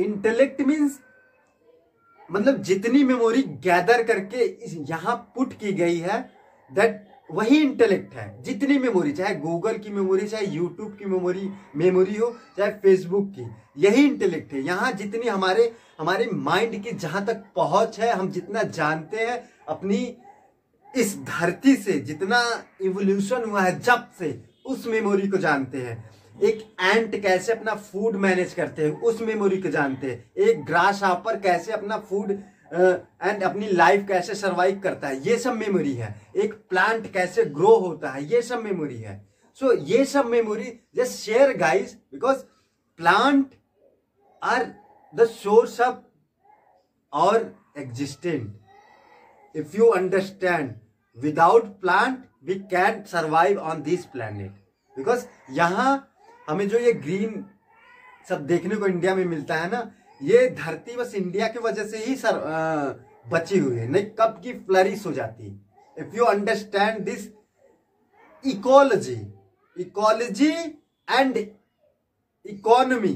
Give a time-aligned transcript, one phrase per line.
[0.00, 0.98] Intellect means
[2.28, 4.44] मतलब जितनी memory gather करके
[4.90, 6.18] यहाँ पुट की गई है
[6.70, 12.14] दैट वही इंटेलेक्ट है। जितनी मेमोरी चाहे गूगल की मेमोरी चाहे यूट्यूब की मेमोरी मेमोरी
[12.14, 13.44] हो, चाहे फेसबुक की,
[13.78, 18.62] यही इंटेलेक्ट है। यहाँ जितनी हमारे हमारे माइंड की जहाँ तक पहुँच है, हम जितना
[18.62, 20.16] जानते हैं, अपनी
[20.94, 22.42] इस धरती से जितना
[22.82, 25.98] इवोल्यूशन हुआ है जब से, उस मेमोरी को जानते हैं।
[26.42, 31.02] एक एंट कैसे अपना फ़ूड मैनेज करते हैं उस मेमोरी को जानते हैं। एक ग्रास
[31.02, 36.14] हापर कैसे अपना फ़ूड एंड अपनी लाइफ कैसे सरवाइव करता है ये सब मेमोरी है।
[36.36, 39.16] एक प्लांट कैसे ग्रो होता है ये सब मेमोरी है।
[39.60, 42.38] सो so, ये सब memory just share guys because
[42.98, 43.54] plant
[44.42, 44.64] are
[45.14, 45.96] the source of
[47.12, 50.74] और existent if you understand
[51.16, 54.50] without plant we can survive on this planet
[54.96, 55.96] because यहाँ
[56.50, 57.44] हमें जो ये ग्रीन
[58.28, 59.90] सब देखने को इंडिया में मिलता है ना
[60.20, 62.94] ये धरती बस इंडिया की वजह से ही सर आ,
[63.26, 65.46] बची हुई है। नहीं कब की फ्लरिश हो जाती
[65.96, 67.28] if you understand this
[68.44, 69.20] ecology
[69.76, 70.50] ecology
[71.08, 71.36] and
[72.46, 73.14] economy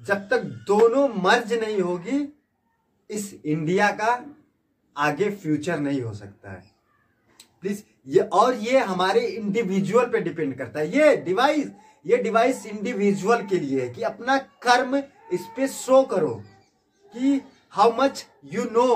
[0.00, 2.18] जब तक दोनों मर्ज नहीं होगी
[3.10, 4.12] इस इंडिया का
[4.96, 6.62] आगे फ्यूचर नहीं हो सकता है।
[7.62, 11.70] प्लीज़ ये और ये हमारे इंडिविजुअल पे डिपेंड करता है। ये डिवाइस
[12.04, 14.96] ये डिवाइस इंडिविजुअल के लिए है कि अपना कर्म
[15.32, 16.34] इस पे शो करो
[17.14, 17.40] कि
[17.72, 18.88] how much you know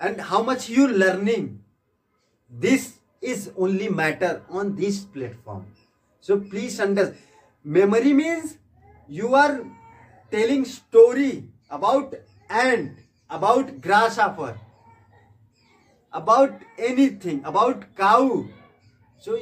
[0.00, 1.48] and how much you learning
[2.52, 5.64] this is only matter on this platform
[6.24, 7.14] so please under
[7.64, 8.56] memory means
[9.10, 9.54] you are
[10.32, 11.30] telling story
[11.70, 12.90] about and
[13.30, 14.54] about grass offer
[16.14, 18.42] about anything about cow
[19.22, 19.36] so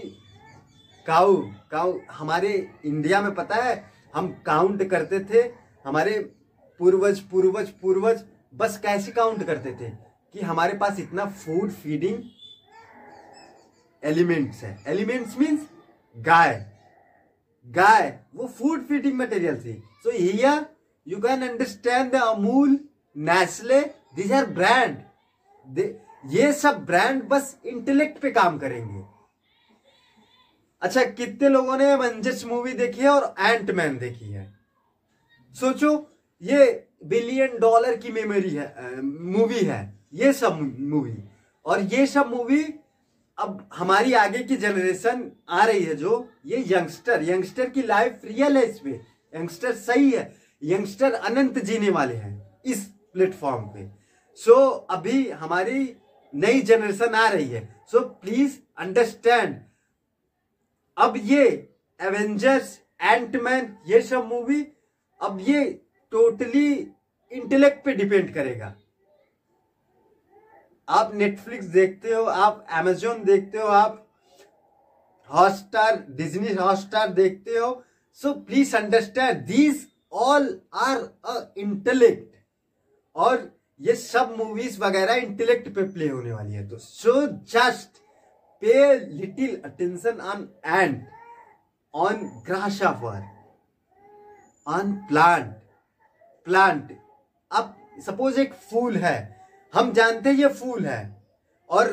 [1.07, 1.37] cow
[1.71, 2.53] cow, हमारे
[2.85, 5.43] India में पता है, हम count करते थे,
[5.85, 6.19] हमारे
[6.81, 8.25] पूर्वज पूर्वज पूर्वज,
[8.55, 9.91] बस कैसे काउंट करते थे
[10.35, 12.23] कि हमारे पास इतना फ़ूड फीडिंग
[14.03, 15.67] एलिमेंट्स है। एलिमेंट्स मींस
[16.17, 16.55] गाय।
[17.67, 19.73] गाय, वो फ़ूड फीडिंग मटेरियल थी।
[20.05, 20.67] So here
[21.07, 22.79] you can understand the Amul
[23.17, 23.81] Nestle
[24.17, 24.97] this are brand
[26.33, 29.03] ये सब ब्रांड बस इंटेलेक्ट पे काम करेंगे।
[30.85, 34.53] अच्छा कितने लोगों ने मंजस मूवी देखी है और एंट मैन देखी है?
[35.55, 35.91] सोचो
[36.43, 39.83] ये बिलियन डॉलर की मेमोरी है मूवी है
[40.15, 41.17] ये सब मूवी
[41.65, 42.63] और ये सब मूवी
[43.39, 48.57] अब हमारी आगे की जनरेशन आ रही है जो ये यंगस्टर यंगस्टर की लाइफ रियल
[48.57, 49.01] है। इसमें
[49.33, 53.89] यंगस्टर सही है यंगस्टर अनंत जीने वाले हैं इस प्लेटफॉर्म पे।
[54.39, 55.97] सो so, अभी हमारी
[56.35, 59.61] नई जनरेशन आ रही है। सो प्लीज़ अंडरस्टैंड
[60.97, 61.45] अब ये
[62.01, 64.61] एवेंजर्स एंटमैन ये सब मूवी
[65.21, 65.65] अब ये
[66.13, 66.69] टोटली
[67.33, 68.75] इंटेलेक्ट पे डिपेंड करेगा।
[70.89, 74.01] आप नेटफ्लिक्स देखते हो, आप एमेजोन देखते हो, आप
[75.31, 77.71] हॉटस्टार डिज्नी हॉटस्टार देखते हो
[78.19, 80.49] so please understand these all
[80.87, 82.37] are a intellect
[83.17, 83.51] और
[83.81, 88.03] ये सब मूवीज़ वगैरह इंटेलेक्ट पे प्ले होने वाली है तो so just
[88.65, 91.03] pay little attention on and
[91.95, 93.23] on grasshopper
[94.67, 95.53] on plant
[96.47, 96.97] plant
[97.51, 97.75] अब
[98.07, 101.17] सपोज़ एक फूल है, हम जानते हैं ये फूल है,
[101.71, 101.91] और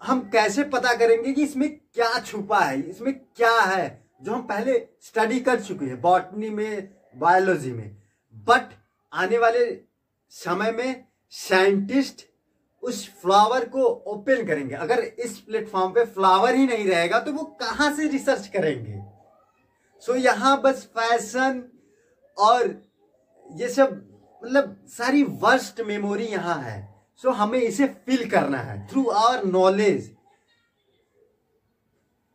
[0.00, 3.86] हम कैसे पता करेंगे कि इसमें क्या छुपा है, इसमें क्या है,
[4.22, 7.96] जो हम पहले स्टडी कर चुके हैं बॉटनी में बायोलॉजी में.
[8.46, 8.72] बट
[9.12, 9.66] आने वाले
[10.32, 12.26] समय में साइंटिस्ट
[12.86, 17.44] उस फ्लावर को ओपन करेंगे। अगर इस प्लेटफॉर्म पे फ्लावर ही नहीं रहेगा तो वो
[17.60, 19.00] कहाँ से रिसर्च करेंगे?
[20.02, 21.62] सो so, यहाँ बस फ़ैशन
[22.38, 22.74] और
[23.46, 23.92] ये सब
[24.42, 26.78] मतलब सारी वर्स्ट मेमोरी यहाँ है।
[27.16, 30.14] सो so, हमें इसे फिल करना है थ्रू आवर नॉलेज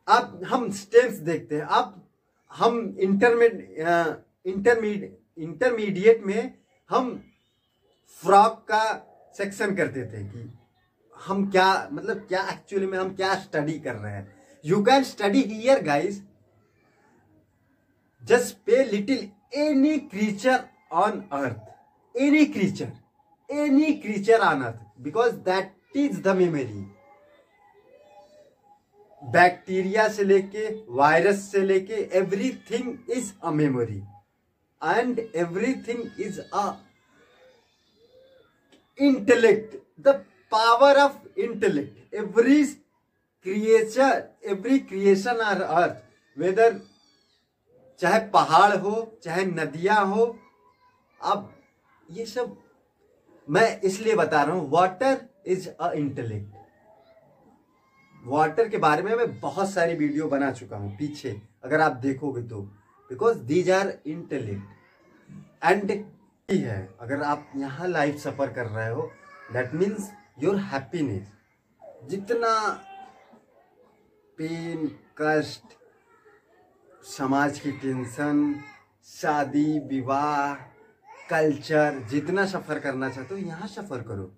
[0.08, 1.98] अब हम स्टेप्स देखते हैं। अब
[2.52, 3.60] हम इंटरमीड
[4.46, 5.04] इंटरमीड
[5.38, 6.54] इंटरमीडिएट में
[6.90, 7.14] हम
[8.24, 8.84] फ्रॉक का
[9.38, 10.50] सेक्शन करते थे कि
[11.18, 14.28] हम क्या मतलब क्या एक्चुअली में हम क्या स्टडी कर रहे हैं।
[14.64, 16.22] You can study here guys
[18.24, 19.30] just pay little
[19.60, 20.64] any creature
[20.94, 22.92] on earth any creature
[23.50, 26.86] any creature on earth because that is the memory
[29.22, 34.02] bacteria से लेके वायरस से लेके everything is a memory
[34.82, 36.70] and everything is a
[39.08, 39.76] intellect
[40.08, 40.14] the
[40.52, 42.64] power of intellect every
[43.46, 46.04] creature every creation are earth
[46.38, 46.80] weather
[48.00, 50.26] चाहे पहाड़ हो, चाहे नदियाँ हो,
[51.22, 51.54] अब
[52.10, 52.56] ये सब
[53.48, 55.18] मैं इसलिए बता रहा हूँ water
[55.48, 56.60] is a intellect
[58.24, 62.42] water के बारे में मैं बहुत सारी वीडियो बना चुका हूँ पीछे, अगर आप देखोगे
[62.50, 62.62] तो
[63.10, 65.92] because these are intellect and
[66.58, 69.10] है। अगर आप यहाँ लाइफ सफ़र कर रहे हो
[69.54, 71.32] दैट मीन्स योर हैप्पीनेस
[72.10, 72.54] जितना
[74.38, 74.88] पेन
[75.18, 75.78] कष्ट,
[77.08, 78.54] समाज की टेंशन
[79.08, 80.54] शादी, विवाह
[81.30, 84.32] कल्चर जितना सफ़र करना चाहते हो, यहाँ सफ़र करो।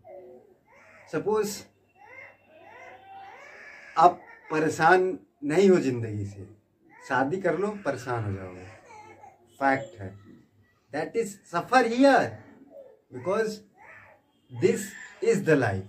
[1.12, 1.62] सपोज़
[3.98, 4.20] आप
[4.52, 6.48] परेशान नहीं हो ज़िंदगी से,
[6.92, 8.66] शादी कर लो, परेशान हो जाओगे।
[9.60, 10.23] फैक्ट है।
[10.94, 12.28] That is suffer here
[13.14, 13.60] because
[14.52, 14.92] this
[15.24, 15.88] is the life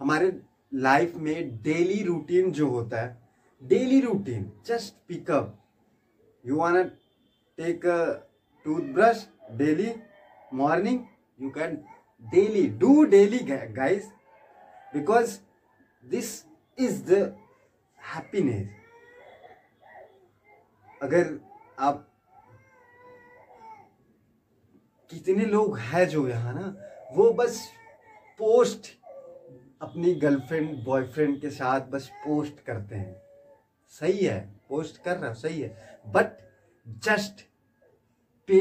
[0.00, 0.32] हमारे
[0.72, 3.20] लाइफ में डेली रूटीन जो होता है
[3.62, 5.54] daily routine just pick up
[6.44, 6.92] you want
[7.58, 7.82] take
[8.66, 9.26] toothbrush
[9.58, 9.92] daily
[10.54, 11.00] morning
[11.38, 11.76] you can
[12.22, 13.38] daily do daily
[13.74, 14.10] guys
[14.92, 15.38] because
[16.02, 16.32] this
[16.84, 17.22] is the
[17.98, 18.68] happiness
[21.00, 21.38] अगर
[21.78, 22.08] आप
[25.10, 26.74] कितने लोग हैं जो यहाँ ना,
[27.16, 27.60] वो बस
[28.40, 28.86] पोस्ट
[29.82, 33.14] अपनी गर्लफ्रेंड बॉयफ्रेंड के साथ बस पोस्ट करते हैं।
[33.92, 36.38] सही है पोस्ट कर रहा सही है। But
[37.04, 37.40] just
[38.48, 38.60] pay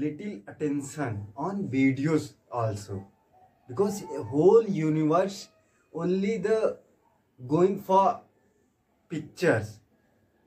[0.00, 2.94] little attention on videos also
[3.70, 5.48] because whole universe
[5.94, 6.48] only the
[7.42, 8.12] going for
[9.10, 9.68] pictures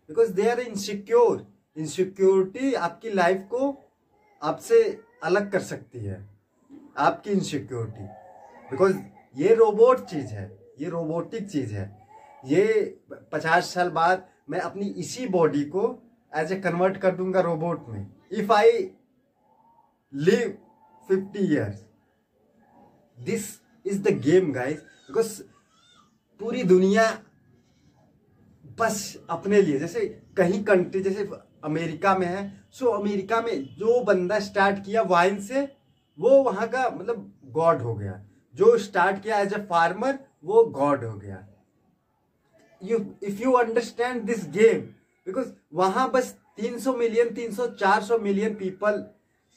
[0.09, 1.45] because they are insecure
[1.77, 3.74] insecurity आपकी लाइफ को
[4.42, 4.81] आपसे
[5.24, 6.18] अलग कर सकती है।
[6.97, 8.03] आपकी इनसिक्योरिटी
[8.71, 8.97] बिकॉज़
[9.36, 10.45] ये रोबोट चीज़ है।
[10.80, 11.86] ये रोबोटिक चीज़ है।
[12.45, 13.00] ये
[13.31, 15.83] पचास साल बाद मैं अपनी इसी बॉडी को
[16.33, 18.71] एज ए कन्वर्ट कर दूँगा रोबोट में। If I
[20.13, 20.57] live
[21.09, 21.83] fifty years
[23.18, 23.50] this
[23.86, 25.42] is the game guys because
[26.39, 27.05] पूरी दुनिया
[28.79, 30.05] बस अपने लिए, जैसे
[30.37, 31.29] कहीं कंट्री जैसे
[31.63, 35.61] अमेरिका में है सो अमेरिका में जो बंदा स्टार्ट किया वाइन से,
[36.17, 38.21] वो वहाँ का मतलब गॉड हो गया।
[38.55, 41.45] जो स्टार्ट किया एज ए फार्मर वो गॉड हो गया।
[42.81, 44.81] You if you understand this game
[45.27, 49.05] because वहाँ बस 300 मिलियन 300 400 मिलियन पीपल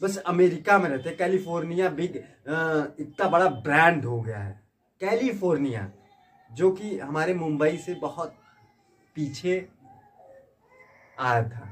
[0.00, 4.60] बस अमेरिका में रहते कैलिफ़ोर्निया बिग इतना बड़ा ब्रांड हो गया है।
[5.00, 5.90] कैलिफ़ोर्निया
[6.50, 8.34] जो कि हमारे मुंबई से बहुत
[9.16, 9.56] पीछे
[11.18, 11.68] आया था।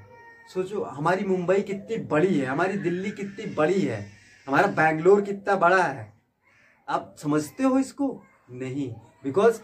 [0.55, 4.01] सोचो, हमारी मुंबई कितनी बड़ी है, हमारी दिल्ली कितनी बड़ी है,
[4.47, 6.13] हमारा बैंगलोर कितना बड़ा है।
[6.89, 8.23] आप समझते हो इसको?
[8.51, 8.89] नहीं
[9.25, 9.61] because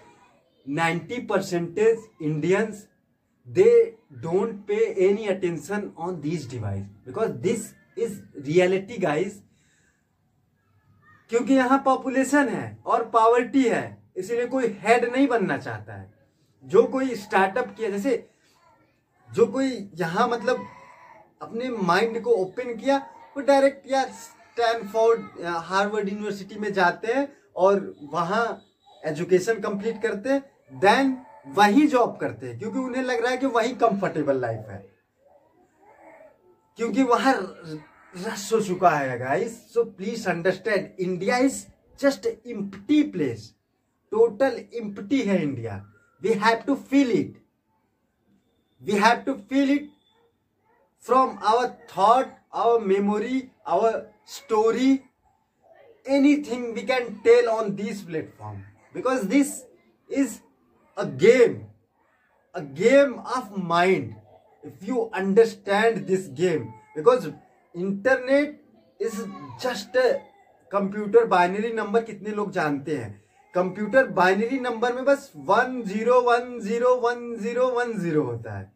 [0.67, 2.87] ninety percentage Indians
[3.49, 3.71] they
[4.13, 4.77] don't pay
[5.07, 9.43] any attention on this device because this is reality guys
[11.31, 16.11] क्योंकि यहाँ पॉपुलेशन है और पावर्टी है। इसलिए कोई हेड नहीं बनना चाहता है।
[16.65, 18.29] जो कोई स्टार्टअप किया, जैसे
[19.31, 20.67] जो कोई यहाँ मतलब
[21.43, 22.97] अपने माइंड को ओपन किया,
[23.37, 28.45] वो डायरेक्ट यार स्टैनफोर्ड हार्वर्ड यूनिवर्सिटी में जाते हैं और वहाँ
[29.03, 30.41] एजुकेशन कंप्लीट करते हैं
[30.81, 31.17] देन
[31.57, 34.85] वही जॉब करते हैं, क्योंकि उन्हें लग रहा है कि वही कंफर्टेबल लाइफ है।
[36.79, 37.35] क्योंकि वहाँ
[38.15, 41.65] रस हो चुका है guys so please understand India is
[42.01, 43.53] just empty place
[44.13, 45.77] total empty है India
[46.23, 47.41] we have to feel it
[48.83, 49.91] we have to feel it
[51.07, 54.93] from our thought our memory our story
[56.51, 58.59] anything we can tell on this platform
[58.95, 59.55] because this
[60.11, 60.39] is
[60.97, 61.61] a game
[62.55, 64.15] a game of mind
[64.65, 66.65] if you understand this game
[66.97, 67.29] because
[67.75, 68.61] internet
[69.01, 69.23] is
[69.63, 69.97] just
[70.73, 73.11] computer binary number कितने लोग जानते हैं।
[73.55, 78.71] Computer binary number में बस one zero one zero one zero one zero होता है।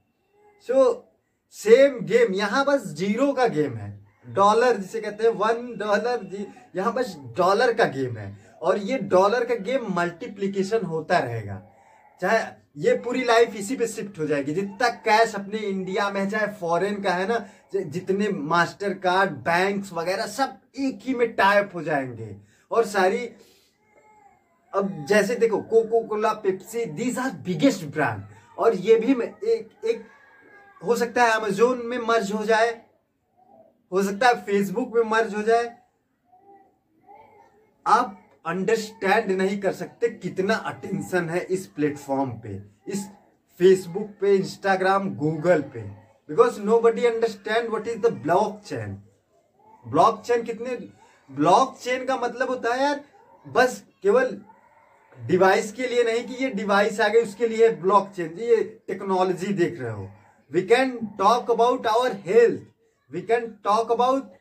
[0.69, 1.13] So
[1.57, 3.95] same game यहाँ बस ज़ीरो का गेम है।
[4.35, 9.45] डॉलर जिसे कहते हैं वन डॉलर यहाँ बस डॉलर का गेम है। और ये डॉलर
[9.45, 11.61] का गेम मल्टीप्लीकेशन होता रहेगा।
[12.23, 12.45] चाहे
[12.83, 17.03] ये पूरी लाइफ इसी पे शिफ्ट हो जाएगी। जितना कैश अपने इंडिया में चाहे फॉरेन
[17.03, 22.37] का है ना जितने मास्टर कार्ड बैंक्स वगैरह सब एक ही में टाइप हो जाएँगे।
[22.71, 23.29] और सारी
[24.77, 28.23] अब जैसे देखो Coca Cola Pepsi these are biggest brand
[28.59, 30.05] और ये भी एक एक
[30.83, 32.71] हो सकता है अमेजोन में मर्ज हो जाए,
[33.93, 35.77] हो सकता है फेसबुक में मर्ज हो जाए।
[37.87, 43.07] आप अंडरस्टैंड नहीं कर सकते कितना अटेंशन है इस प्लेटफॉर्म पे, इस
[43.61, 45.81] फेसबुक पे इंस्टाग्राम गूगल पे।
[46.29, 48.13] Because nobody understand what is the
[48.67, 49.03] blockchain
[50.27, 50.77] blockchain कितने
[51.31, 53.01] ब्लॉक चेन का मतलब होता है यार,
[53.47, 54.37] बस केवल
[55.19, 58.57] डिवाइस के लिए नहीं कि ये डिवाइस आ गई, उसके लिए ब्लॉक चेन ये
[58.89, 60.09] टेक्नोलॉजी देख रहे हो।
[60.51, 62.63] We can talk about our health
[63.11, 64.33] we can talk about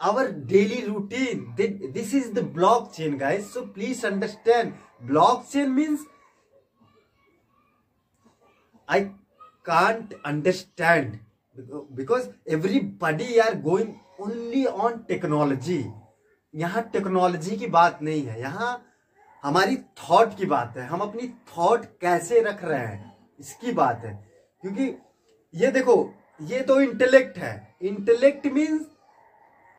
[0.00, 1.54] our daily routine
[1.92, 2.44] this is the
[2.94, 4.72] blockchain guys so please understand
[5.52, 6.06] blockchain means
[8.88, 9.00] I
[9.66, 11.18] can't understand
[11.96, 12.28] because
[13.02, 15.84] everybody are going only on technology
[16.54, 18.72] यहाँ technology की बात नहीं है। यहाँ
[19.42, 24.14] हमारी thought की बात है, हम अपनी थॉट कैसे रख रहे हैं, इसकी बात है।
[24.62, 24.94] क्योंकि
[25.54, 28.86] ये देखो, ये तो इंटेलेक्ट है। Intellect means